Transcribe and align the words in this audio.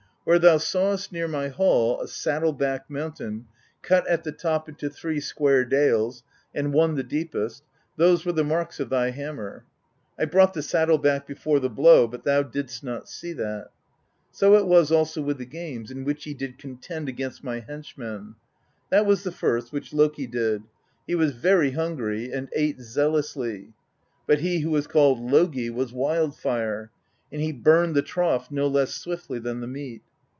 Where 0.23 0.37
thou 0.37 0.59
sawest 0.59 1.11
near 1.11 1.27
my 1.27 1.47
hall 1.49 1.99
a 1.99 2.07
saddle 2.07 2.53
backed 2.53 2.91
mountain, 2.91 3.47
cut 3.81 4.07
at 4.07 4.23
the 4.23 4.31
top 4.31 4.69
into 4.69 4.87
three 4.87 5.19
square 5.19 5.65
dales, 5.65 6.23
and 6.53 6.71
one 6.71 6.93
the 6.93 7.01
deepest, 7.03 7.63
those 7.97 8.23
were 8.23 8.31
the 8.31 8.43
marks 8.43 8.79
of 8.79 8.89
thy 8.91 9.09
hammer. 9.09 9.65
I 10.19 10.25
brought 10.25 10.53
the 10.53 10.61
saddle 10.61 10.99
back 10.99 11.25
before 11.25 11.59
the 11.59 11.71
blow, 11.71 12.05
but 12.07 12.23
thou 12.23 12.43
didst 12.43 12.83
not 12.83 13.09
see 13.09 13.33
that. 13.33 13.71
So 14.31 14.53
it 14.55 14.67
was 14.67 14.91
also 14.91 15.23
with 15.23 15.39
the 15.39 15.45
games, 15.47 15.89
in 15.89 16.03
which 16.05 16.25
ye 16.27 16.35
did 16.35 16.59
contend 16.59 17.09
against 17.09 17.43
my 17.43 17.59
henchmen: 17.59 18.35
that 18.91 19.07
was 19.07 19.23
the 19.23 19.31
first, 19.31 19.73
which 19.73 19.91
Loki 19.91 20.27
did; 20.27 20.61
he 21.07 21.15
was 21.15 21.31
very 21.33 21.71
hungry 21.71 22.31
and 22.31 22.47
ate 22.53 22.79
zeal 22.79 23.17
ously, 23.17 23.73
but 24.27 24.39
he 24.41 24.59
who 24.59 24.69
was 24.69 24.85
called 24.85 25.19
Logi 25.19 25.71
was 25.71 25.91
"wild 25.91 26.37
fire," 26.37 26.91
and 27.31 27.41
he 27.41 27.51
burned 27.51 27.95
the 27.95 28.01
trough 28.03 28.51
no 28.51 28.67
less 28.67 28.93
swiftly 28.93 29.39
than 29.39 29.61
the 29.61 29.67
meat. 29.67 30.03